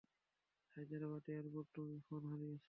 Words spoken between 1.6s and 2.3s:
তুমি ফোন